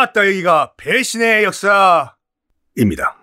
[0.00, 3.16] 아따 여기가 배신의 역사입니다.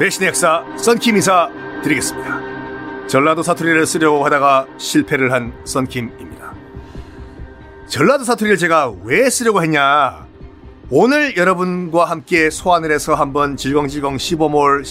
[0.00, 1.48] 배신의 역사 썬킴 인사
[1.84, 3.06] 드리겠습니다.
[3.06, 6.54] 전라도 사투리를 쓰려고 하다가 실패를 한 썬킴입니다.
[7.86, 10.26] 전라도 사투리를 제가 왜 쓰려고 했냐?
[10.90, 14.82] 오늘 여러분과 함께 소환을 해서 한번 질겅질겅 씹어몰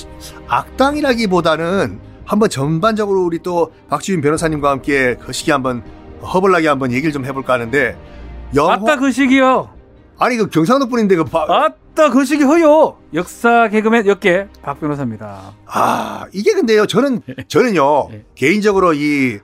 [0.47, 5.83] 악당이라기보다는 한번 전반적으로 우리 또 박지윤 변호사님과 함께 거시기 한번
[6.21, 7.97] 허벌나게 한번 얘기를 좀 해볼까 하는데
[8.55, 8.73] 영화...
[8.73, 9.73] 아따 그 시기요.
[10.17, 11.45] 아니 그 경상도 분인데 그 바...
[11.47, 12.97] 아따 그 시기 허요.
[13.13, 15.53] 역사 개그맨 역계 박 변호사입니다.
[15.65, 17.35] 아 이게 근데요 저는 네.
[17.47, 18.25] 저는요 네.
[18.35, 19.39] 개인적으로 이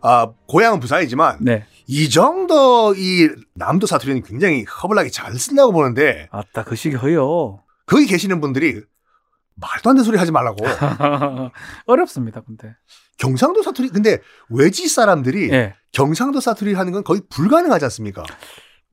[0.00, 1.64] 아, 고향은 부산이지만 네.
[1.86, 7.62] 이 정도 이 남도 사투리는 굉장히 허벌나게 잘 쓴다고 보는데 아따 그 시기 허요.
[7.86, 8.80] 거기 계시는 분들이
[9.54, 10.64] 말도 안 되는 소리 하지 말라고.
[11.86, 12.74] 어렵습니다, 근데.
[13.18, 14.18] 경상도 사투리, 근데
[14.48, 15.74] 외지 사람들이 네.
[15.92, 18.22] 경상도 사투리 하는 건 거의 불가능하지 않습니까?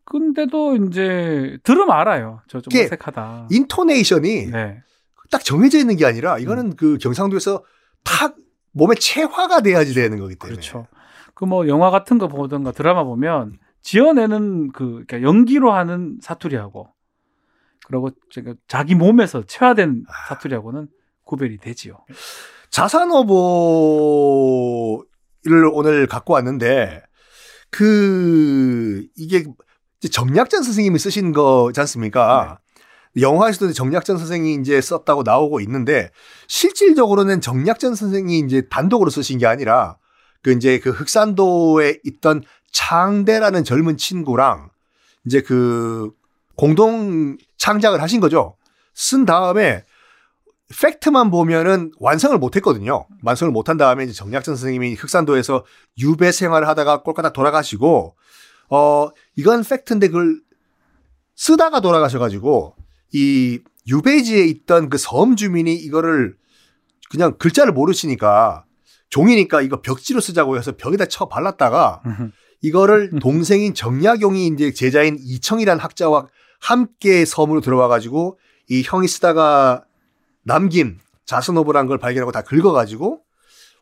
[0.06, 2.42] 근데도 이제 들으면 알아요.
[2.48, 3.48] 저 좀 어색하다.
[3.52, 4.82] 인토네이션이 네.
[5.32, 6.76] 딱 정해져 있는 게 아니라 이거는 음.
[6.76, 7.64] 그 경상도에서
[8.04, 8.36] 탁
[8.72, 10.56] 몸에 체화가 돼야지 되는 거기 때문에.
[10.56, 10.88] 그렇죠.
[11.36, 16.90] 그 뭐 영화 같은 거 보든가 드라마 보면 지어내는 그 그러니까 연기로 하는 사투리하고
[17.88, 18.10] 그리고
[18.68, 20.28] 자기 몸에서 체화된 아.
[20.30, 20.88] 사투리하고는
[21.24, 21.98] 구별이 되지요.
[22.72, 23.36] 자산어보
[25.46, 27.02] 를 오늘 갖고 왔는데
[27.70, 29.46] 그 이게
[30.12, 32.60] 정약전 선생님이 쓰신 거지 않습니까?
[33.16, 33.22] 네.
[33.22, 36.12] 영화에서도 정약전 선생이 이제 썼다고 나오고 있는데
[36.48, 39.98] 실질적으로는 정약전 선생이 이제 단독으로 쓰신 게 아니라
[40.42, 44.70] 그 이제 그 흑산도에 있던 창대라는 젊은 친구랑
[45.26, 46.12] 이제 그
[46.56, 48.58] 공동 창작을 하신 거죠.
[48.94, 49.86] 쓴 다음에
[50.82, 53.08] 팩트만 보면은 완성을 못 했거든요.
[53.24, 55.66] 완성을 못한 다음에 이제 정약전 선생님이 흑산도에서
[56.00, 58.16] 유배 생활을 하다가 꼴까다 돌아가시고,
[58.70, 60.40] 어, 이건 팩트인데 그걸
[61.36, 62.76] 쓰다가 돌아가셔가지고,
[63.14, 66.36] 이 유배지에 있던 그 섬 주민이 이거를
[67.10, 68.66] 그냥 글자를 모르시니까
[69.10, 72.04] 종이니까 이거 벽지로 쓰자고 해서 벽에다 쳐 발랐다가
[72.62, 76.28] 이거를 동생인 정약용이 이제 제자인 이청이라는 학자와
[76.60, 79.86] 함께 섬으로 들어와 가지고 이 형이 쓰다가
[80.50, 83.22] 남긴 자선오브란 걸 발견하고 다 긁어가지고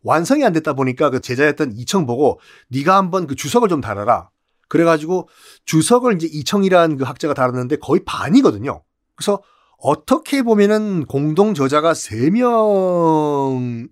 [0.04, 4.30] 완성이 안 됐다 보니까 그 제자였던 이청 보고 네가 한번 그 주석을 좀 달아라.
[4.68, 5.30] 그래가지고
[5.64, 8.84] 주석을 이제 이청이라는 그 학자가 달았는데 거의 반이거든요.
[9.16, 9.42] 그래서
[9.78, 13.88] 어떻게 보면은 공동 저자가 세 명인데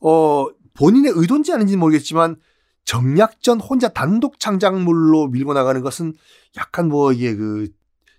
[0.00, 2.36] 어 본인의 의도인지 아닌지 모르겠지만
[2.84, 6.14] 정약전 혼자 단독 창작물로 밀고 나가는 것은
[6.56, 7.68] 약간 뭐 이게 그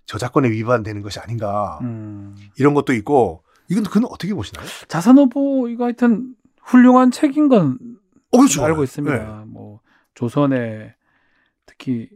[0.08, 2.34] 저작권에 위반되는 것이 아닌가 음.
[2.58, 4.66] 이런 것도 있고 이건 그는 어떻게 보시나요?
[4.88, 7.78] 자산오보 이거 하여튼 훌륭한 책인 건
[8.32, 8.64] 어, 그렇죠.
[8.64, 9.16] 알고 있습니다.
[9.16, 9.44] 네.
[9.46, 9.80] 뭐
[10.14, 10.94] 조선의
[11.66, 12.08] 특히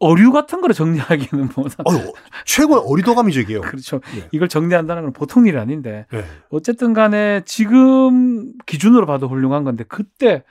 [0.00, 2.12] 어류 같은 거를 정리하기는 뭐 어,
[2.44, 3.60] 최고의 어리도감이죠 이게요.
[3.60, 4.00] 그렇죠.
[4.16, 4.28] 네.
[4.32, 6.24] 이걸 정리한다는 건 보통 일이 아닌데 네.
[6.48, 10.42] 어쨌든 간에 지금 기준으로 봐도 훌륭한 건데 그때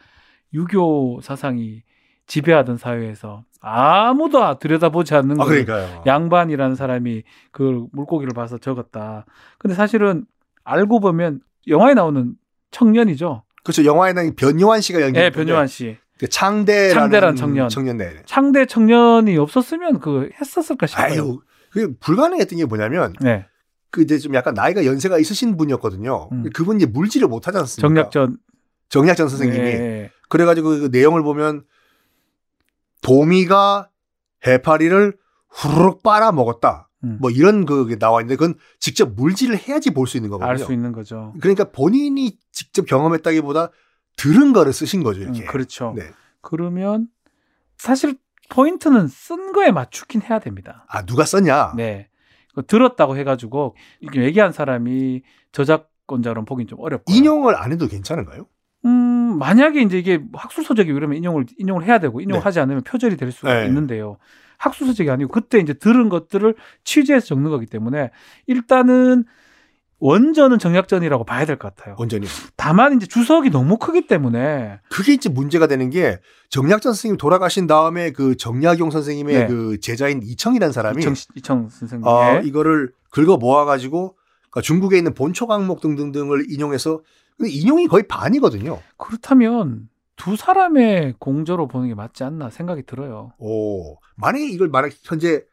[0.53, 1.83] 유교 사상이
[2.29, 6.03] 지배하던 사회에서 아무도 들여다보지 않는 아, 그러니까요.
[6.05, 9.25] 양반이라는 사람이 그 물고기를 봐서 적었다.
[9.57, 10.25] 근데 사실은
[10.63, 12.35] 알고 보면 영화에 나오는
[12.71, 13.43] 청년이죠.
[13.63, 13.83] 그렇죠.
[13.83, 15.19] 영화에는 변요한 씨가 연기.
[15.19, 15.97] 네, 변요한 씨.
[16.19, 17.69] 그 창대라는, 창대란 청년.
[17.69, 18.21] 청년 네.
[18.25, 21.41] 창대 청년이 없었으면 그 했었을까 싶어요.
[21.73, 23.47] 아유, 불가능했던 게 뭐냐면 네.
[23.89, 26.29] 그 이제 좀 약간 나이가 연세가 있으신 분이었거든요.
[26.31, 26.49] 음.
[26.53, 28.09] 그분이 물질을 못 하지 않습니까?
[28.09, 28.37] 정약전
[28.89, 29.63] 정약전 선생님이.
[29.63, 30.11] 네.
[30.29, 31.63] 그래가지고 그 내용을 보면
[33.01, 33.89] 도미가
[34.45, 35.17] 해파리를
[35.49, 36.89] 후루룩 빨아 먹었다.
[37.03, 37.17] 음.
[37.21, 40.49] 뭐 이런 그게 나와 있는데 그건 직접 물질을 해야지 볼 수 있는 거거든요.
[40.49, 41.33] 알 수 있는 거죠.
[41.39, 43.69] 그러니까 본인이 직접 경험했다기보다
[44.17, 45.41] 들은 거를 쓰신 거죠, 이렇게.
[45.43, 45.93] 음, 그렇죠.
[45.95, 46.03] 네.
[46.41, 47.07] 그러면
[47.77, 48.17] 사실
[48.49, 50.85] 포인트는 쓴 거에 맞추긴 해야 됩니다.
[50.89, 51.73] 아, 누가 썼냐?
[51.77, 52.09] 네.
[52.67, 53.75] 들었다고 해가지고
[54.15, 55.21] 얘기한 사람이
[55.53, 57.13] 저작권자로는 보긴 좀 어렵고.
[57.13, 58.45] 인용을 안 해도 괜찮은가요?
[59.39, 62.43] 음, 만약에 이제 이게 학술서적이 그러면 인용을, 인용을 해야 되고, 인용을 네.
[62.43, 63.65] 하지 않으면 표절이 될 수가 네.
[63.67, 64.17] 있는데요.
[64.57, 68.11] 학술서적이 아니고, 그때 이제 들은 것들을 취재해서 적는 거기 때문에,
[68.47, 69.23] 일단은
[70.01, 71.95] 원전은 정약전이라고 봐야 될 것 같아요.
[71.99, 72.29] 원전이요.
[72.55, 76.19] 다만 이제 주석이 너무 크기 때문에 그게 이제 문제가 되는 게
[76.49, 79.47] 정약전 선생님 돌아가신 다음에 그 정약용 선생님의 네.
[79.47, 84.15] 그 제자인 이청이라는 사람이 이청, 이청 선생님 어, 이거를 긁어 모아 가지고
[84.49, 87.01] 그러니까 중국에 있는 본초 강목 등등등을 인용해서
[87.47, 88.79] 인용이 거의 반이거든요.
[88.97, 93.31] 그렇다면 두 사람의 공저로 보는 게 맞지 않나 생각이 들어요.
[93.37, 95.45] 오, 만약에 이걸 만약 현재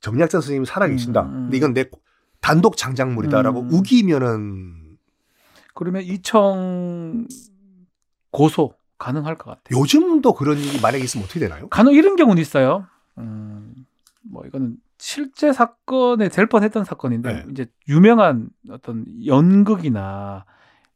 [0.00, 1.22] 정약전 선생님이 살아 계신다.
[1.22, 1.42] 음, 음.
[1.44, 1.84] 근데 이건 내
[2.40, 3.72] 단독 장작물이다라고 음.
[3.72, 4.96] 우기면은
[5.74, 7.26] 그러면 이청
[8.30, 9.80] 고소 가능할 것 같아요.
[9.80, 11.68] 요즘도 그런 일이 만약에 있으면 어떻게 되나요?
[11.68, 12.86] 간혹 이런 경우는 있어요.
[13.18, 13.74] 음,
[14.22, 17.44] 뭐 이거는 실제 사건에 될 뻔했던 사건인데 네.
[17.50, 20.44] 이제 유명한 어떤 연극이나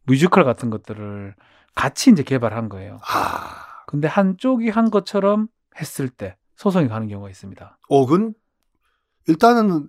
[0.07, 1.35] 뮤지컬 같은 것들을
[1.75, 2.99] 같이 이제 개발한 거예요.
[3.09, 5.49] 아, 근데 한쪽이 한 것처럼
[5.81, 7.79] 했을 때 소송이 가는 경우가 있습니다.
[7.89, 8.35] 어, 그건
[9.29, 9.89] 일단은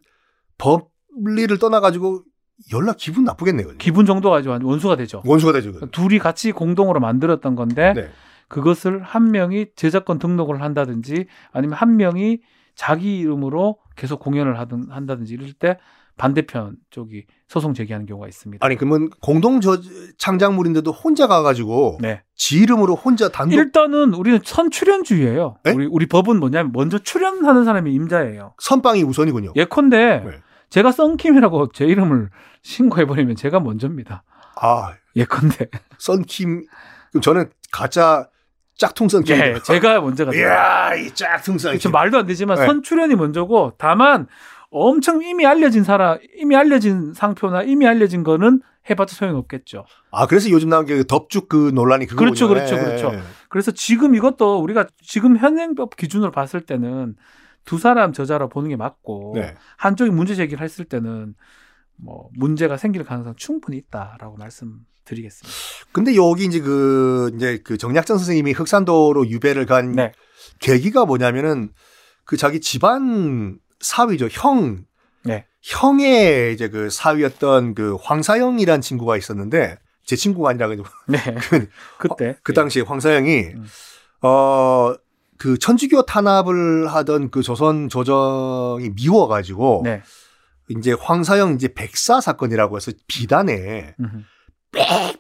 [0.58, 2.24] 법리를 떠나가지고
[2.72, 3.78] 연락 기분 나쁘겠네요.
[3.78, 5.22] 기분 정도가 아주 원수가 되죠.
[5.26, 5.74] 원수가 되죠.
[5.74, 5.90] 그건.
[5.92, 8.10] 둘이 같이 공동으로 만들었던 건데 네.
[8.48, 12.42] 그것을 한 명이 저작권 등록을 한다든지 아니면 한 명이
[12.76, 15.78] 자기 이름으로 계속 공연을 하든 한다든지 이럴 때
[16.18, 18.66] 반대편 쪽이 소송 제기하는 경우가 있습니다.
[18.66, 19.80] 아니 그러면 공동 저
[20.18, 22.22] 창작물인데도 혼자 가가지고 네.
[22.36, 25.58] 지 이름으로 혼자 단독 일단은 우리는 선출연주의예요.
[25.64, 25.72] 네?
[25.72, 28.56] 우리 우리 법은 뭐냐면 먼저 출연하는 사람이 임자예요.
[28.60, 29.54] 선빵이 우선이군요.
[29.56, 30.32] 예컨대 네.
[30.70, 32.30] 제가 썬킴이라고 제 이름을
[32.62, 34.24] 신고해 버리면 제가 먼저입니다.
[34.56, 35.68] 아 예컨대
[35.98, 36.66] 썬킴
[37.12, 38.28] 그럼 저는 가짜
[38.78, 39.36] 짝퉁 썬킴.
[39.36, 40.34] 예, 제가 먼저가.
[40.36, 41.80] 이야 이 짝퉁 썬킴.
[41.80, 41.92] 그렇죠.
[41.92, 42.66] 말도 안 되지만 네.
[42.66, 44.28] 선출연이 먼저고 다만
[44.74, 49.86] 엄청 이미 알려진 사람, 이미 알려진 상표나 이미 알려진 거는 해봤자 소용없겠죠.
[50.12, 52.26] 아 그래서 요즘 나온 게 덥죽 그 논란이 그거군요.
[52.26, 53.12] 그렇죠, 그렇죠, 예, 그렇죠.
[53.14, 53.22] 예.
[53.50, 57.16] 그래서 지금 이것도 우리가 지금 현행법 기준으로 봤을 때는
[57.66, 59.56] 두 사람 저자로 보는 게 맞고 네.
[59.78, 61.36] 한쪽이 문제 제기를 했을 때는
[61.96, 65.58] 뭐 문제가 생길 가능성 충분히 있다라고 말씀드리겠습니다.
[65.92, 70.12] 근데 여기 이제 그 이제 그 정약전 선생님이 흑산도로 유배를 간 네.
[70.60, 71.70] 계기가 뭐냐면은
[72.26, 74.86] 그 자기 집안 사위죠 형
[75.24, 75.46] 네.
[75.62, 81.20] 형의 이제 그 사위였던 그 황사영이란 친구가 있었는데 제 친구가 아니라 그냥 네.
[82.00, 83.66] 그때 그 당시에 황사영이 음.
[84.22, 90.02] 어그 천주교 탄압을 하던 그 조선 조정이 미워가지고 네.
[90.70, 94.24] 이제 황사영 이제 백사 사건이라고 해서 비단에 음흠.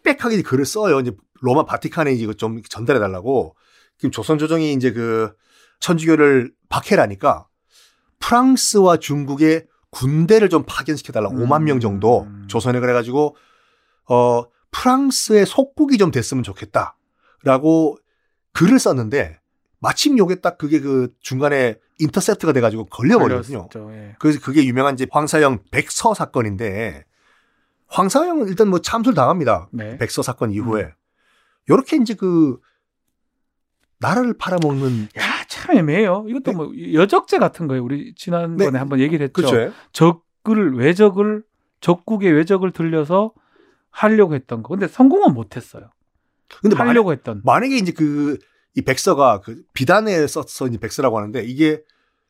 [0.03, 0.99] 빽빽하게 글을 써요.
[0.99, 1.11] 이제
[1.41, 3.55] 로마 바티칸에 이거 좀 전달해 달라고.
[3.97, 5.33] 지금 조선 조정이 이제 그
[5.79, 7.47] 천주교를 박해라니까
[8.23, 11.45] 프랑스와 중국의 군대를 좀 파견시켜 달라고 음.
[11.45, 13.35] 5만 명 정도 조선에 그래가지고
[14.09, 17.97] 어 프랑스의 속국이 좀 됐으면 좋겠다라고
[18.53, 19.39] 글을 썼는데
[19.79, 23.67] 마침 요게 딱 그게 그 중간에 인터셉트가 돼가지고 걸려버렸거든요.
[23.91, 24.15] 예.
[24.19, 27.03] 그래서 그게 유명한 이제 황사영 백서 사건인데
[27.87, 29.67] 황사영은 일단 뭐 참수를 당합니다.
[29.71, 29.97] 네.
[29.97, 30.91] 백서 사건 이후에
[31.69, 32.57] 요렇게 이제 그
[33.99, 35.32] 나라를 팔아먹는 야,
[35.63, 36.25] 참 애매해요.
[36.27, 36.53] 이것도 네.
[36.53, 37.83] 뭐 여적죄 같은 거예요.
[37.83, 38.77] 우리 지난번에 네.
[38.77, 39.33] 한번 얘기를 했죠.
[39.33, 39.73] 그렇죠.
[39.91, 41.43] 적을 외적을
[41.81, 43.33] 적국의 외적을 들려서
[43.91, 44.69] 하려고 했던 거.
[44.69, 45.89] 근데 성공은 못 했어요.
[46.61, 47.41] 근데 만약, 하려고 했던.
[47.43, 48.37] 만약에 이제 그
[48.75, 51.81] 이 백서가 그 비단에 써서 이제 백서라고 하는데 이게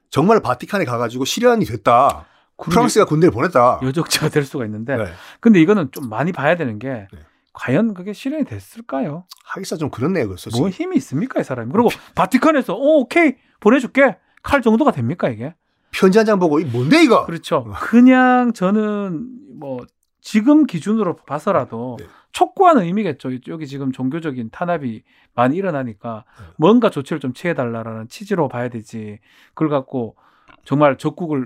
[0.10, 2.26] 정말 바티칸에 가가지고 실현이 됐다.
[2.62, 3.80] 프랑스가 군대를 보냈다.
[3.82, 4.96] 여적죄가 될 수가 있는데.
[4.96, 5.06] 네.
[5.40, 7.20] 근데 이거는 좀 많이 봐야 되는 게 네.
[7.54, 9.26] 과연 그게 실현이 됐을까요?
[9.46, 10.28] 하기사 좀 그렇네요.
[10.28, 10.60] 그 솔직히.
[10.60, 11.72] 뭐 힘이 있습니까, 이 사람이?
[11.72, 15.54] 그리고 바티칸에서 어, 오케이 보내줄게 칼 정도가 됩니까 이게?
[15.92, 17.26] 편지 한 장 보고 이 뭔데 이거?
[17.26, 17.66] 그렇죠.
[17.82, 19.30] 그냥 저는
[19.60, 19.80] 뭐
[20.22, 22.08] 지금 기준으로 봐서라도 네.
[22.32, 23.30] 촉구하는 의미겠죠.
[23.50, 25.04] 여기 지금 종교적인 탄압이
[25.36, 26.46] 많이 일어나니까 네.
[26.58, 29.20] 뭔가 조치를 좀 취해달라라는 취지로 봐야 되지.
[29.50, 30.16] 그걸 갖고
[30.66, 31.46] 정말 적국을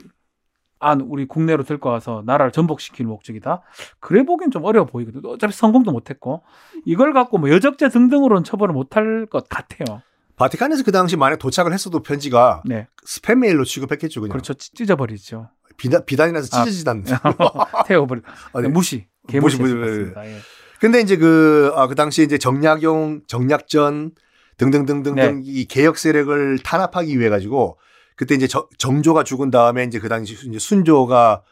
[0.80, 3.62] 안 우리 국내로 들고 와서 나라를 전복시키는 목적이다.
[4.00, 5.28] 그래 보기엔 좀 어려워 보이거든요.
[5.30, 6.44] 어차피 성공도 못했고
[6.86, 10.02] 이걸 갖고 뭐 여적죄 등등으로는 처벌을 못할 것 같아요.
[10.36, 14.22] 바티칸에서 그 당시 만약 도착을 했어도 편지가 네, 스팸 메일로 취급했겠죠.
[14.22, 14.32] 그냥.
[14.34, 14.54] 그렇죠.
[14.54, 15.36] 찢- 찢어버리지
[15.78, 16.64] 비단, 비단이라서 아.
[16.64, 17.04] 찢어지지 않는.
[17.88, 18.22] 태워버리.
[18.54, 18.68] 아, 네.
[18.68, 19.08] 무시.
[19.42, 19.60] 무시.
[19.60, 20.26] 무시, 했습니다.
[20.28, 20.38] 예.
[20.80, 24.12] 근데 이제 그, 아, 그 당시에 이제 정약용, 정약전
[24.58, 25.42] 등등등등등 네.
[25.44, 27.78] 이 개혁 세력을 탄압하기 위해 가지고
[28.18, 31.44] 그때 이제 정, 정조가 죽은 다음에 이제 그 당시 이제 순조가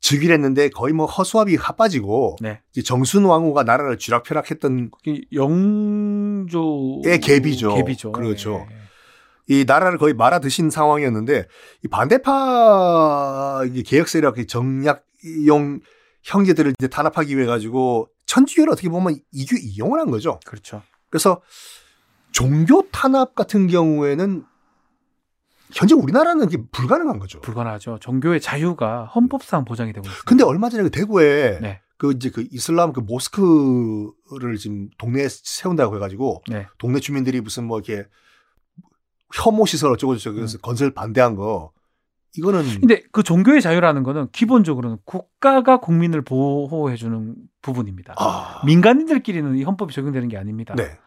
[0.00, 2.62] 즉위했는데 거의 뭐 허수아비 핫빠지고 네.
[2.72, 7.84] 이제 정순 왕후가 나라를 쥐락펴락했던 그게 영조 예, 갭이죠.
[7.84, 8.12] 갭이죠.
[8.12, 8.66] 그렇죠.
[8.70, 8.78] 예.
[9.48, 11.46] 이 나라를 거의 말아 드신 상황이었는데
[11.84, 15.80] 이 반대파 개혁 세력 이 정약용
[16.22, 20.40] 형제들을 이제 탄압하기 위해 가지고 천주교를 어떻게 보면 이규 이용을 한 거죠.
[20.46, 20.82] 그렇죠.
[21.10, 21.40] 그래서
[22.32, 24.44] 종교 탄압 같은 경우에는
[25.72, 27.40] 현재 우리나라는 이게 불가능한 거죠.
[27.40, 27.98] 불가능하죠.
[28.00, 30.24] 종교의 자유가 헌법상 보장이 되고 있습니다.
[30.26, 31.80] 근데 얼마 전에 그 대구에 네.
[31.98, 36.66] 그 이제 그 이슬람 그 모스크를 지금 동네에 세운다고 해가지고 네.
[36.78, 38.08] 동네 주민들이 무슨 뭐 이렇게
[39.34, 41.72] 혐오 시설 어쩌고 저쩌고 그래서 건설 반대한 거
[42.36, 42.80] 이거는 음.
[42.80, 48.14] 근데 그 종교의 자유라는 거는 기본적으로는 국가가 국민을 보호해 주는 부분입니다.
[48.16, 50.74] 아, 민간인들끼리는 이 헌법이 적용되는 게 아닙니다.
[50.76, 50.98] 네.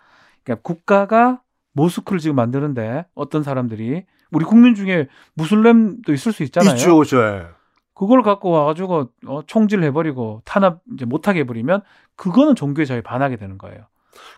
[0.44, 1.42] 그러니까 국가가
[1.74, 6.76] 모스크를 지금 만드는데 어떤 사람들이 우리 국민 중에 무슬림도 있을 수 있잖아요.
[6.76, 7.50] 있죠, 그렇죠.
[7.94, 11.82] 그걸 갖고 와가지고 어, 총질해버리고 탄압 이제 못하게 해버리면
[12.16, 13.88] 그거는 종교의 자유에 반하게 되는 거예요.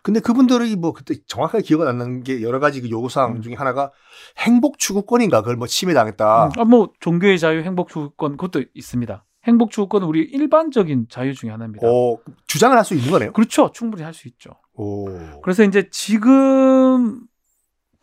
[0.01, 3.41] 근데 그분들이 뭐 그때 정확하게 기억은 안 나는 게 여러 가지 그 요구사항 음.
[3.41, 3.91] 중에 하나가
[4.39, 6.45] 행복 추구권인가 그걸 뭐 침해당했다.
[6.45, 6.51] 음.
[6.57, 9.23] 아, 뭐 종교의 자유, 행복 추구권 그것도 있습니다.
[9.45, 11.87] 행복 추구권은 우리 일반적인 자유 중에 하나입니다.
[11.87, 13.33] 오, 주장을 할 수 있는 거네요.
[13.33, 13.71] 그렇죠.
[13.73, 14.51] 충분히 할 수 있죠.
[14.75, 15.05] 오.
[15.41, 17.21] 그래서 이제 지금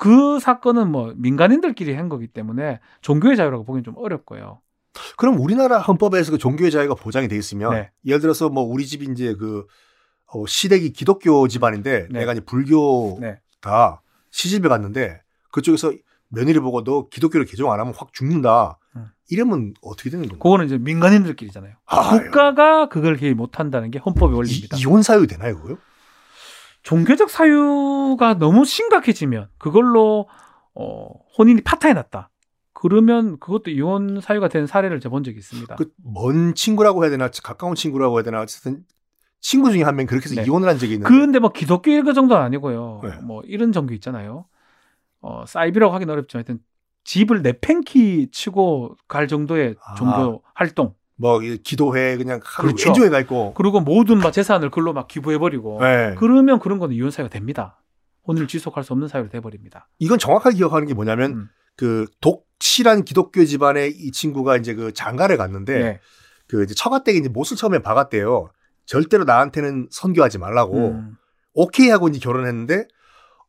[0.00, 4.62] 그 사건은 뭐 민간인들끼리 한 거기 때문에 종교의 자유라고 보기는 좀 어렵고요.
[5.19, 7.90] 그럼 우리나라 헌법에서 그 종교의 자유가 보장이 돼 있으면 네.
[8.07, 9.66] 예를 들어서 뭐 우리 집이 이제 그
[10.25, 12.21] 어, 시댁이 기독교 집안인데 네.
[12.21, 13.40] 내가 이제 불교다 네.
[14.30, 15.21] 시집에 갔는데
[15.52, 15.92] 그쪽에서
[16.28, 18.78] 며느리 보고 도 기독교를 개종 안 하면 확 죽는다.
[18.97, 19.04] 음.
[19.28, 20.38] 이러면 어떻게 되는 건가요?
[20.38, 21.75] 그거는 이제 민간인들끼리잖아요.
[21.85, 24.78] 아, 국가가 그걸 개입 못 한다는 게 헌법의 원리입니다.
[24.78, 25.76] 이, 혼 사유 되나요, 그거요?
[26.83, 30.29] 종교적 사유가 너무 심각해지면 그걸로
[30.75, 31.09] 어,
[31.39, 32.31] 혼인이 파탄이 났다.
[32.73, 35.77] 그러면 그것도 이혼 사유가 된 사례를 제가 본 적이 있습니다.
[35.77, 38.85] 그 먼 친구라고 해야 되나 가까운 친구라고 해야 되나 어쨌든
[39.41, 40.47] 친구 중에 한 명 그렇게 해서 네.
[40.47, 41.09] 이혼을 한 적이 있는데.
[41.13, 43.01] 그런데 뭐 기독교 그 정도는 아니고요.
[43.03, 43.11] 네.
[43.23, 44.47] 뭐 이런 종교 있잖아요.
[45.21, 46.63] 어, 사이비라고 하긴 어렵지만 하여튼
[47.05, 49.95] 집을 내팽키 치고 갈 정도의 아.
[49.95, 50.95] 종교 활동.
[51.21, 52.89] 뭐 기도회 그냥 하루 그렇죠.
[52.89, 53.53] 엔조해 가 있고.
[53.55, 55.79] 그리고 모든 막 재산을 글로 막 기부해 버리고.
[55.83, 56.15] 네.
[56.19, 57.83] 그러면 그런 거는 이혼 사유가 됩니다.
[58.27, 59.89] 혼을 지속할 수 없는 사유로 돼 버립니다.
[59.99, 61.49] 이건 정확하게 기억하는 게 뭐냐면 음.
[61.77, 66.00] 그 독실한 기독교 집안의 이 친구가 이제 그 장가를 갔는데 네.
[66.49, 68.50] 그 이제 처가댁에 이제 못을 처음에 박았대요.
[68.87, 70.89] 절대로 나한테는 선교하지 말라고.
[70.89, 71.17] 음.
[71.53, 72.87] 오케이 하고 이제 결혼했는데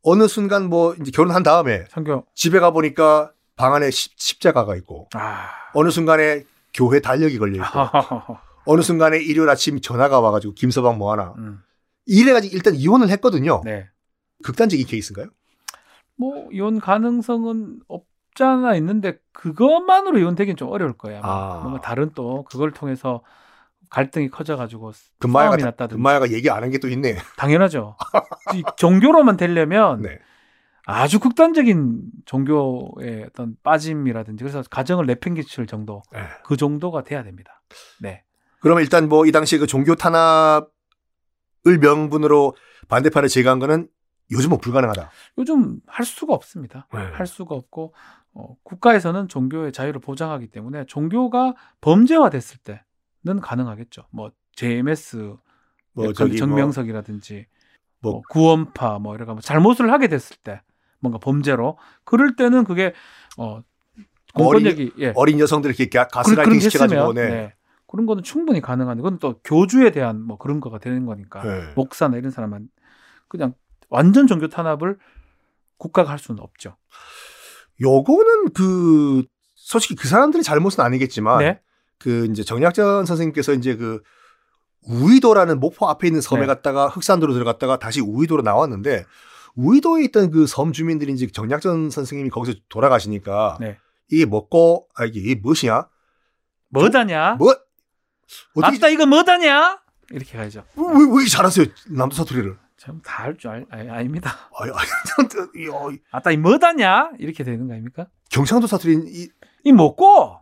[0.03, 5.07] 어느 순간 뭐 이제 결혼한 다음에 선교 집에 가 보니까 방 안에 십, 자가가 있고
[5.13, 5.47] 아.
[5.73, 7.65] 어느 순간에 교회 달력이 걸려 있고
[8.65, 11.59] 어느 순간에 일요일 아침 전화가 와가지고 김서방 뭐 하나 음.
[12.05, 13.61] 이래가지고 일단 이혼을 했거든요.
[13.63, 13.87] 네.
[14.43, 15.27] 극단적인 케이스인가요?
[16.17, 21.21] 뭐 이혼 가능성은 없잖아 있는데 그것만으로 이혼되긴 좀 어려울 거예요.
[21.23, 21.59] 아.
[21.63, 23.23] 뭔가 다른 또 그걸 통해서
[23.89, 25.95] 갈등이 커져가지고 금마야가 났다든지.
[25.95, 27.17] 금마야가 얘기 안 한 게 또 있네.
[27.37, 27.97] 당연하죠.
[28.77, 30.19] 종교로만 되려면 네.
[30.91, 36.21] 아주 극단적인 종교의 어떤 빠짐이라든지 그래서 가정을 내팽개칠 정도 네.
[36.43, 37.61] 그 정도가 돼야 됩니다.
[38.01, 38.23] 네.
[38.59, 40.67] 그러면 일단 뭐 이 당시에 그 종교 탄압을
[41.81, 42.55] 명분으로
[42.87, 43.87] 반대파를 제거한 거는
[44.31, 45.11] 요즘은 불가능하다.
[45.39, 46.87] 요즘 할 수가 없습니다.
[46.93, 46.99] 네.
[46.99, 47.93] 할 수가 없고
[48.33, 54.07] 어, 국가에서는 종교의 자유를 보장하기 때문에 종교가 범죄화됐을 때는 가능하겠죠.
[54.11, 55.35] 뭐 JMS
[55.93, 57.45] 뭐 저기 뭐 정명석이라든지
[57.99, 60.61] 뭐, 뭐 구원파 뭐 이런 거 잘못을 하게 됐을 때
[61.01, 62.93] 뭔가 범죄로 그럴 때는 그게
[63.37, 63.61] 어
[64.33, 65.11] 어린, 예.
[65.15, 67.29] 어린 여성들 이렇게 가스라이팅 시켜가지고 네.
[67.29, 67.53] 네.
[67.87, 71.73] 그런 거는 충분히 가능한데 그건 또 교주에 대한 뭐 그런 거가 되는 거니까 네.
[71.75, 72.69] 목사나 이런 사람은
[73.27, 73.53] 그냥
[73.89, 74.97] 완전 종교 탄압을
[75.77, 76.77] 국가가 할 수는 없죠.
[77.81, 79.23] 요거는 그
[79.55, 81.59] 솔직히 그 사람들의 잘못은 아니겠지만 네?
[81.97, 84.01] 그 이제 정약전 선생님께서 이제 그
[84.87, 86.47] 우이도라는 목포 앞에 있는 섬에 네.
[86.47, 89.05] 갔다가 흑산도로 들어갔다가 다시 우이도로 나왔는데
[89.55, 93.77] 우이도에 있던 그 섬 주민들이 이제 정약전 선생님이 거기서 돌아가시니까 네.
[94.09, 95.87] 이게 먹고 아 이게 무엇이냐?
[96.69, 97.35] 뭐다냐?
[97.35, 97.51] 뭐?
[98.55, 99.79] 어떻게 맞다 이거 뭐다냐?
[100.11, 100.63] 이렇게 가야죠.
[100.75, 102.57] 왜, 왜, 왜 잘하세요 남도 사투리를?
[103.03, 107.11] 다할 줄 알, 아, 닙니다 아니, 아니, 아따 이 뭐다냐?
[107.19, 108.07] 이렇게 되는 거 아닙니까?
[108.31, 109.29] 경상도 사투리 이,
[109.65, 110.39] 이 먹고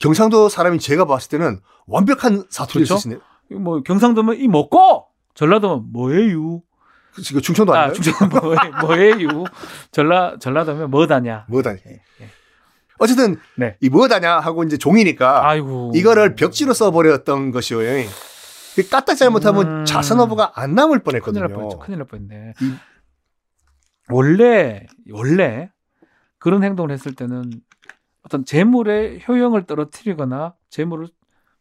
[0.00, 2.96] 경상도 사람이 제가 봤을 때는 완벽한 사투리를 그렇죠?
[2.96, 3.18] 쓰시네.
[3.60, 6.62] 뭐 경상도면 이 먹고 전라도면 뭐예요?
[7.22, 7.90] 지금 충청도 아니에요?
[7.90, 9.44] 아, 충청도 뭐예, 요
[9.90, 11.46] 전라 전라도면 뭐다냐?
[11.48, 11.78] 뭐다냐?
[11.88, 12.30] 예, 예.
[12.98, 13.76] 어쨌든 네.
[13.80, 15.92] 이 뭐다냐 하고 이제 종이니까 아이고.
[15.94, 17.78] 이거를 벽지로 써버렸던 것이요.
[18.90, 19.84] 까딱 잘못하면 음...
[19.84, 21.46] 자선어부가 안 남을 뻔했거든요.
[21.46, 21.78] 큰일 날 뻔했죠.
[21.78, 22.54] 큰일 날 뻔했네.
[22.60, 22.74] 이...
[24.08, 25.70] 원래 원래
[26.38, 27.50] 그런 행동을 했을 때는
[28.22, 31.08] 어떤 재물의 효용을 떨어뜨리거나 재물을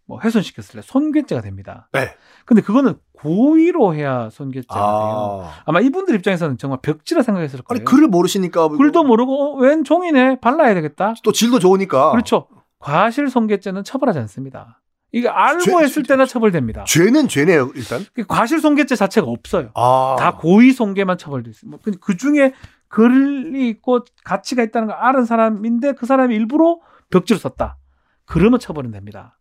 [0.10, 1.88] 뭐 훼손시켰을 때 손괴죄가 됩니다.
[1.94, 2.16] 네.
[2.46, 4.80] 근데 그거는 고의로 해야 손괴죄가 아.
[4.80, 5.50] 돼요.
[5.66, 7.78] 아마 이분들 입장에서는 정말 벽지라 생각했을 거예요.
[7.78, 11.14] 아니 글을 모르시니까 글도 모르고 어, 웬 종이네 발라야 되겠다.
[11.24, 12.10] 또 질도 좋으니까.
[12.12, 12.48] 그렇죠.
[12.80, 14.82] 과실 손괴죄는 처벌하지 않습니다.
[15.12, 16.86] 이게 알고 죄, 했을 때나 처벌됩니다.
[16.86, 18.04] 죄는 죄네요, 일단.
[18.28, 19.70] 과실 손괴죄 자체가 없어요.
[19.76, 20.16] 아.
[20.18, 21.72] 다 고의 손괴만 처벌돼 있어요.
[21.72, 22.54] 뭐그 중에
[22.88, 26.80] 글이 있고 가치가 있다는 걸 아는 사람인데 그 사람이 일부러
[27.12, 27.78] 벽지를 썼다.
[28.26, 29.39] 그러면 처벌은 됩니다.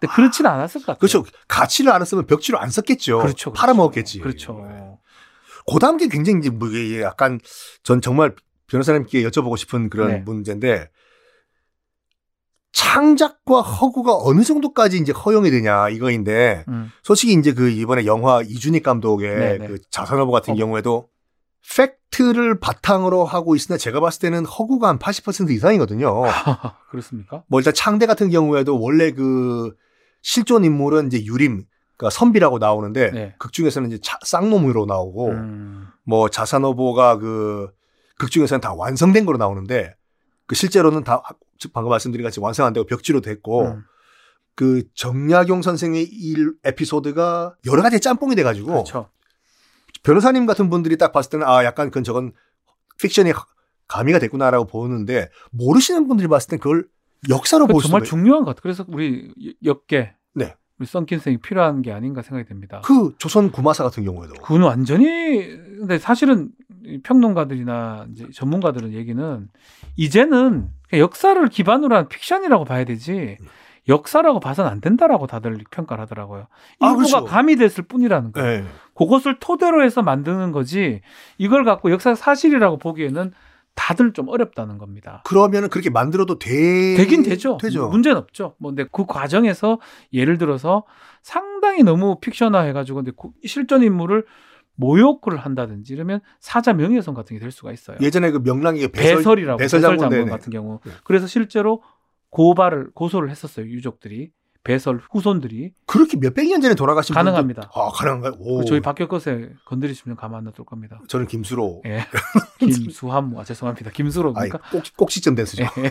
[0.00, 0.98] 근데 그렇지는 않았을 것 같아요.
[0.98, 1.24] 그렇죠.
[1.48, 3.18] 가치를 알았으면 벽지로 안 썼겠죠.
[3.18, 3.50] 그렇죠.
[3.50, 3.52] 그렇죠.
[3.52, 4.20] 팔아먹었겠지.
[4.20, 4.64] 그렇죠.
[4.68, 4.98] 네.
[5.72, 6.68] 그 다음 게 굉장히 이제 뭐
[7.00, 7.40] 약간
[7.82, 8.34] 전 정말
[8.68, 10.18] 변호사님께 여쭤보고 싶은 그런 네.
[10.18, 10.90] 문제인데
[12.72, 16.92] 창작과 허구가 어느 정도까지 이제 허용이 되냐 이거인데 음.
[17.02, 19.58] 솔직히 이제 그 이번에 영화 이준익 감독의 네네.
[19.58, 19.66] 네.
[19.66, 20.56] 그 자선어부 같은 어.
[20.56, 21.08] 경우에도
[21.74, 26.22] 팩트를 바탕으로 하고 있으나 제가 봤을 때는 허구가 한 80% 이상이거든요.
[26.90, 27.44] 그렇습니까?
[27.48, 29.74] 뭐 일단 창대 같은 경우에도 원래 그
[30.22, 31.64] 실존 인물은 이제 유림
[31.96, 33.34] 그러니까 선비라고 나오는데 네.
[33.38, 35.88] 극 중에서는 이제 자, 쌍놈으로 나오고 음.
[36.04, 37.76] 뭐 자산오보가 그
[38.18, 39.94] 극 중에서는 다 완성된 거로 나오는데
[40.46, 41.22] 그 실제로는 다
[41.72, 43.82] 방금 말씀드린 같이 완성 안 되고 벽지로 됐고 음.
[44.54, 49.10] 그 정약용 선생의 일 에피소드가 여러 가지 짬뽕이 돼가지고 그렇죠.
[50.06, 52.32] 변호사님 같은 분들이 딱 봤을 때는 아 약간 그건 저건
[53.00, 53.32] 픽션이
[53.88, 56.86] 가미가 됐구나라고 보는데 모르시는 분들이 봤을 땐 그걸
[57.28, 58.62] 역사로 볼수 정말 중요한 것 같아요.
[58.62, 59.32] 그래서 우리
[59.64, 60.54] 역계 네.
[60.78, 62.82] 우리 썬킨 생이 필요한 게 아닌가 생각이 됩니다.
[62.84, 65.48] 그 조선 구마사 같은 경우에도 그건 완전히
[65.78, 66.50] 근데 사실은
[67.02, 69.48] 평론가들이나 이제 전문가들은 얘기는
[69.96, 73.38] 이제는 역사를 기반으로 한 픽션이라고 봐야 되지
[73.88, 76.46] 역사라고 봐선 안 된다라고 다들 평가를 하더라고요.
[76.80, 77.24] 아, 일부가 그렇죠.
[77.24, 78.62] 가미됐을 뿐이라는 거예요.
[78.62, 78.68] 네.
[78.94, 81.02] 그것을 토대로 해서 만드는 거지
[81.38, 83.32] 이걸 갖고 역사 사실이라고 보기에는
[83.74, 85.22] 다들 좀 어렵다는 겁니다.
[85.26, 87.58] 그러면은 그렇게 만들어도 돼 되긴 되죠.
[87.60, 87.88] 되죠.
[87.88, 88.54] 문제는 없죠.
[88.58, 89.78] 뭐 근데 그 과정에서
[90.14, 90.84] 예를 들어서
[91.22, 93.12] 상당히 너무 픽션화 해가지고 근데
[93.44, 94.24] 실존 인물을
[94.76, 97.96] 모욕을 한다든지 이러면 사자 명예훼손 같은 게 될 수가 있어요.
[98.00, 100.80] 예전에 그 명랑이 배설, 이라고 배설, 배설 장군 같은 경우.
[100.84, 100.92] 네.
[101.04, 101.82] 그래서 실제로
[102.30, 104.30] 고발을 고소를 했었어요 유족들이.
[104.66, 107.70] 배설 후손들이 그렇게 몇백 년 전에 돌아가신 가능합니다.
[107.70, 108.32] 분들, 아 가능한가요?
[108.40, 108.64] 오.
[108.64, 111.00] 저희 박혁것에 건드리시면 가만 안 놔둘 겁니다.
[111.06, 111.82] 저는 김수로.
[111.86, 112.00] 예.
[112.58, 113.92] 김수함, 아, 죄송합니다.
[113.92, 114.58] 김수로입니까?
[114.72, 115.62] 꼭, 꼭지점 됐으죠.
[115.62, 115.90] 예.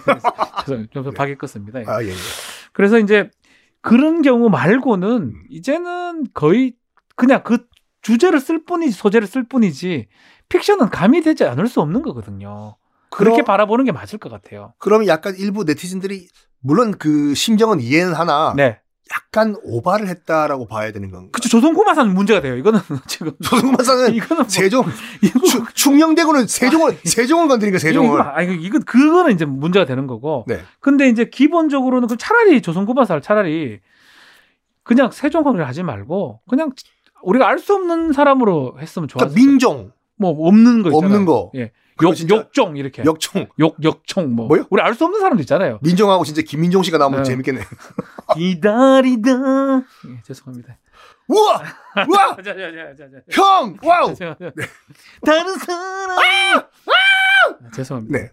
[0.65, 1.01] 죄송합니다.
[1.01, 1.09] 네.
[1.15, 1.79] 박혁것입니다.
[1.79, 1.85] 예.
[1.87, 2.13] 아 예, 예.
[2.73, 3.29] 그래서 이제
[3.79, 5.43] 그런 경우 말고는 음.
[5.49, 6.73] 이제는 거의
[7.15, 7.59] 그냥 그
[8.01, 10.07] 주제를 쓸 뿐이지 소재를 쓸 뿐이지
[10.49, 12.75] 픽션은 가미되지 않을 수 없는 거거든요.
[13.15, 14.73] 그렇게 그럼, 바라보는 게 맞을 것 같아요.
[14.77, 16.27] 그러면 약간 일부 네티즌들이
[16.59, 18.79] 물론 그 심정은 이해는 하나 네.
[19.13, 21.31] 약간 오바를 했다라고 봐야 되는 건가요?
[21.31, 21.47] 그렇죠.
[21.47, 22.55] 조선구마사는 문제가 돼요.
[22.57, 24.85] 이거는 지금 조선구마사는 이거는 뭐, 세종
[25.21, 25.39] 이거
[25.73, 28.21] 충녕대군은 세종을 세종을 건드리니까 세종을.
[28.21, 30.45] 아 이거 이거 그거는 이제 문제가 되는 거고.
[30.47, 30.59] 네.
[30.79, 33.79] 근데 이제 기본적으로는 그 차라리 조선구마사를 차라리
[34.83, 36.71] 그냥 세종을 하지 말고 그냥
[37.21, 39.29] 우리가 알 수 없는 사람으로 했으면 좋았어.
[39.29, 39.91] 그러니까 민종.
[40.17, 41.05] 뭐 없는 거 있잖아요.
[41.05, 41.51] 없는 거.
[41.55, 41.71] 예.
[42.03, 43.03] 역, 역종 이렇게.
[43.05, 43.47] 역총.
[43.59, 44.47] 역, 역총 뭐.
[44.47, 44.65] 뭐요?
[44.69, 45.79] 우리 알 수 없는 사람도 있잖아요.
[45.81, 47.29] 민종하고 진짜 김민종 씨가 나오면 네.
[47.29, 47.61] 재밌겠네.
[48.35, 49.29] 기다리다.
[50.07, 50.77] 예, 죄송합니다.
[51.27, 51.63] 우와!
[52.07, 52.35] 우와!
[52.43, 53.17] 자, 자, 자, 자, 자.
[53.31, 53.77] 형!
[53.83, 54.13] 와우!
[54.15, 54.51] 네.
[55.25, 56.17] 다른 사람!
[56.17, 56.57] 아!
[56.57, 57.71] 아!
[57.73, 58.17] 죄송합니다.
[58.19, 58.31] 네.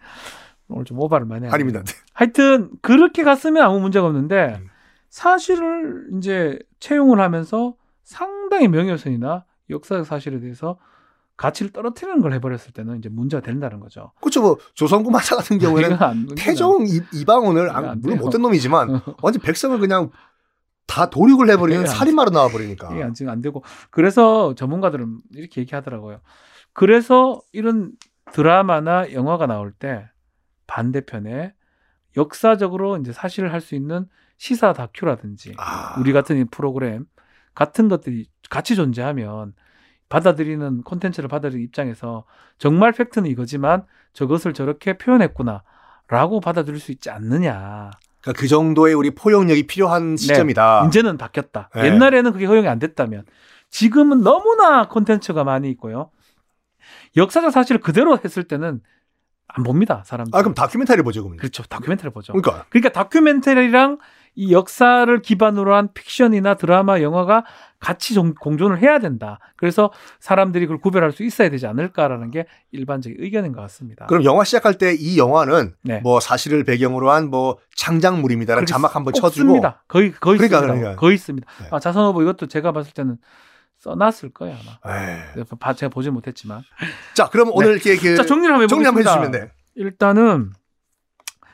[0.69, 1.53] 오늘 좀 오바를 많이 하네요.
[1.53, 1.83] 아닙니다.
[2.15, 4.69] 하여튼 그렇게 갔으면 아무 문제가 없는데 음.
[5.09, 10.79] 사실을 이제 차용을 하면서 상당히 명예훼손이나 역사적 사실에 대해서
[11.37, 14.13] 가치를 떨어뜨리는 걸 해버렸을 때는 이제 문제가 된다는 거죠.
[14.21, 14.43] 그렇죠.
[14.43, 20.11] 뭐 조선구마사 같은 경우에는 안, 태종 이, 방원을 물론 못된 놈이지만 완전 백성을 그냥
[20.87, 22.93] 다 도륙을 해버리는 살인마로 나와버리니까.
[22.93, 26.21] 이게 안, 안 되고 그래서 전문가들은 이렇게 얘기하더라고요.
[26.73, 27.93] 그래서 이런
[28.33, 30.09] 드라마나 영화가 나올 때
[30.67, 31.55] 반대편에
[32.17, 34.07] 역사적으로 이제 사실을 할 수 있는
[34.39, 35.97] 시사 다큐라든지 아.
[36.01, 37.07] 우리 같은 프로그램
[37.55, 39.55] 같은 것들이 같이 존재하면
[40.13, 42.25] 받아들이는 콘텐츠를 받아들이는 입장에서
[42.59, 47.91] 정말 팩트는 이거지만 저것을 저렇게 표현했구나라고 받아들일 수 있지 않느냐.
[48.21, 50.17] 그러니까 그 정도의 우리 포용력이 필요한 네.
[50.17, 50.83] 시점이다.
[50.83, 51.71] 네, 이제는 바뀌었다.
[51.75, 51.87] 네.
[51.87, 53.25] 옛날에는 그게 허용이 안 됐다면
[53.71, 56.11] 지금은 너무나 콘텐츠가 많이 있고요.
[57.17, 58.81] 역사적 사실을 그대로 했을 때는
[59.49, 60.37] 안 봅니다, 사람들.
[60.37, 61.37] 아, 그럼 다큐멘터리 보죠, 그럼.
[61.37, 61.63] 그렇죠.
[61.65, 62.33] 다큐멘터리 보죠.
[62.33, 62.67] 그러니까.
[62.71, 63.99] 그러니까 다큐멘터리랑
[64.35, 67.45] 이 역사를 기반으로 한 픽션이나 드라마, 영화가
[67.79, 69.39] 같이 공존을 해야 된다.
[69.57, 69.91] 그래서
[70.21, 74.07] 사람들이 그걸 구별할 수 있어야 되지 않을까라는 게 일반적인 의견인 것 같습니다.
[74.07, 76.01] 그럼 영화 시작할 때 이 영화는 네.
[76.01, 80.75] 뭐 사실을 배경으로 한 뭐 창작물입니다라는 자막 한번 쳐주고 습니다 거의 거의 그러니까, 있습니다.
[80.81, 81.01] 그러니까.
[81.01, 81.47] 거의 있습니다.
[81.63, 81.69] 네.
[81.71, 83.17] 아, 자선호보 이것도 제가 봤을 때는
[83.79, 84.97] 써놨을 거예요 아마.
[84.97, 85.45] 에이.
[85.77, 86.63] 제가 보지 못했지만.
[87.15, 87.53] 자, 그럼 네.
[87.55, 89.51] 오늘 이렇게 그 자, 정리를 한번 정리 한번 해주시면 돼.
[89.75, 90.53] 일단은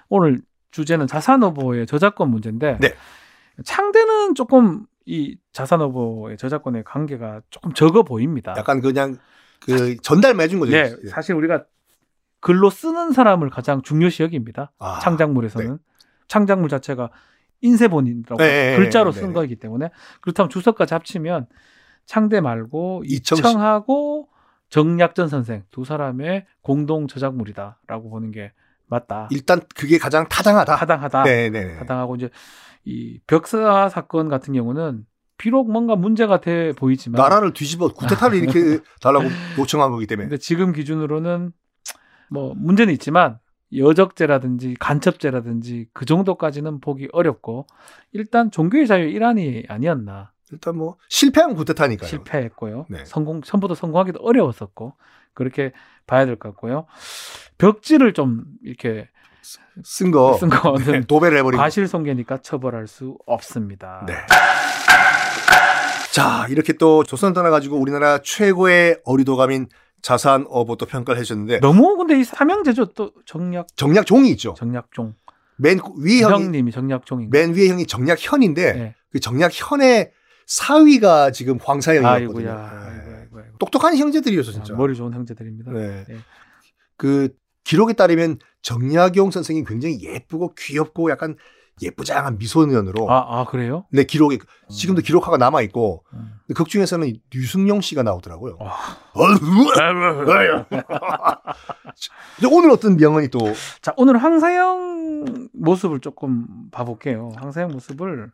[0.08, 2.94] 오늘 주제는 자산어보의 저작권 문제인데 네.
[3.64, 8.54] 창대는 조금 이 자산어보의 저작권의 관계가 조금 적어 보입니다.
[8.57, 9.16] 약간 그냥
[9.61, 10.72] 그 전달만 해준 거죠.
[10.72, 11.64] 네, 사실 우리가
[12.40, 14.72] 글로 쓰는 사람을 가장 중요시 여깁니다.
[14.78, 15.78] 아, 창작물에서는 네.
[16.28, 17.11] 창작물 자체가
[17.61, 21.46] 인쇄본이라고 네, 네, 네 글자로 네, 쓴 거이기 때문에 그렇다면 주석까지 합치면
[22.07, 24.28] 창대 말고 이청하고
[24.68, 28.52] 정약전 선생 두 사람의 공동 저작물이다라고 보는 게
[28.88, 29.29] 맞다.
[29.31, 30.77] 일단 그게 가장 타당하다.
[30.77, 31.22] 타당하다.
[31.24, 31.77] 네네.
[31.79, 32.31] 타당하고 이제
[32.85, 35.05] 이 벽사 사건 같은 경우는
[35.37, 39.27] 비록 뭔가 문제가 돼 보이지만 나라를 뒤집어 구태타를 이렇게 달라고
[39.59, 40.29] 요청한 거기 때문에.
[40.29, 41.53] 근데 지금 기준으로는
[42.31, 43.38] 뭐 문제는 있지만
[43.77, 47.66] 여적죄라든지 간첩죄라든지 그 정도까지는 보기 어렵고
[48.12, 50.33] 일단 종교의 자유의 일환이 아니었나.
[50.51, 52.09] 일단 뭐 실패한 구태타니까요.
[52.09, 52.87] 실패했고요.
[52.88, 53.05] 네.
[53.05, 54.94] 성공 처음부터 성공하기도 어려웠었고
[55.38, 55.72] 그렇게
[56.07, 56.87] 봐야 될 것 같고요.
[57.59, 59.09] 벽지를 좀 이렇게
[59.85, 64.05] 쓴 거, 쓴 거는 네, 도배를 해버리고 과실손괴니까 처벌할 수 없습니다.
[64.07, 64.14] 네.
[66.12, 69.68] 자, 이렇게 또 조선 떠나가지고 우리나라 최고의 어리도감인
[70.03, 71.61] 자산 어보 또 평가를 해주셨는데.
[71.61, 72.87] 너무 근데 이 삼형제죠.
[72.94, 73.68] 또 정략.
[73.77, 74.55] 정략종이 있죠.
[74.57, 75.14] 정략종.
[75.57, 76.44] 맨 위에 형이.
[76.44, 78.94] 형님이 정략종인 맨 위에 형이 정략현인데 네.
[79.12, 80.11] 그 정략현의
[80.46, 82.51] 사위가 지금 황사형이거든요.
[82.51, 82.70] 아이고야.
[82.72, 83.59] 아이고, 아 아이고.
[83.59, 84.74] 똑똑한 형제들이었어 진짜.
[84.74, 85.72] 아, 머리 좋은 형제들입니다.
[85.72, 86.05] 네.
[86.09, 86.16] 네.
[86.96, 87.29] 그
[87.64, 91.37] 기록에 따르면 정약용 선생이 굉장히 예쁘고 귀엽고 약간
[91.81, 93.85] 예쁘장한 미소년으로 아, 아 그래요?
[93.92, 96.33] 네 기록이 지금도 기록화가 남아 있고 음.
[96.57, 98.57] 극 중에서는 류승용 씨가 나오더라고요.
[98.59, 98.74] 와.
[102.38, 103.38] 이제 오늘 어떤 명언이 또
[103.81, 107.31] 자 오늘 황사영 모습을 조금 봐볼게요.
[107.37, 108.31] 황사영 모습을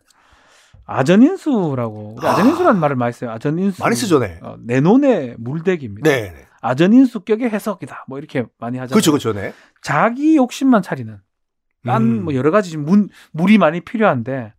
[0.87, 2.33] 아전인수라고 우리 아.
[2.33, 3.31] 아전인수라는 말을 많이 써요.
[3.31, 4.39] 아전인수 많이 쓰죠, 네.
[4.43, 6.09] 어, 내 논의 물대기입니다.
[6.09, 6.47] 네, 네.
[6.61, 8.05] 아전인수격의 해석이다.
[8.09, 8.93] 뭐 이렇게 많이 하잖아요.
[8.95, 9.53] 그렇죠, 그렇죠, 네.
[9.83, 11.19] 자기 욕심만 차리는
[11.85, 12.25] 딴 음.
[12.25, 14.55] 뭐 여러 가지 문, 물이 많이 필요한데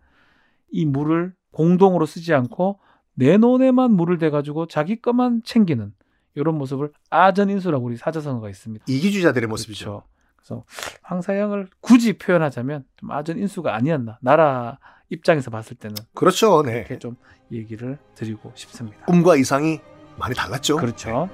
[0.72, 2.80] 이 물을 공동으로 쓰지 않고
[3.14, 5.94] 내 논에만 물을 대가지고 자기 것만 챙기는
[6.36, 8.86] 이런 모습을 아전인수라고 우리 사자성어가 있습니다.
[8.88, 9.86] 이기주의자들의 모습이죠.
[9.86, 10.04] 그렇죠.
[10.36, 10.66] 그래서
[11.02, 14.78] 황사영을 굳이 표현하자면 좀 아전인수가 아니었나 나라
[15.10, 16.78] 입장에서 봤을 때는 그렇죠, 네.
[16.78, 17.16] 이렇게 좀
[17.52, 19.06] 얘기를 드리고 싶습니다.
[19.06, 19.80] 꿈과 이상이
[20.18, 20.78] 많이 달랐죠.
[20.78, 21.30] 그렇죠.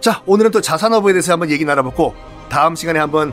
[0.00, 2.14] 자, 오늘은 또 자산어부에 대해서 한번 얘기 나눠보고
[2.48, 3.32] 다음 시간에 한번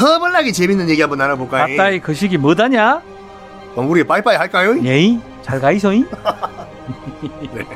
[0.00, 1.74] 허벌나게 재밌는 얘기 한번 나눠볼까요?
[1.74, 3.02] 아따이 그 시기 뭐다냐?
[3.72, 4.82] 그럼 우리 빠이빠이 할까요?
[4.84, 6.04] 예이 잘 가이소이.
[7.54, 7.66] 네.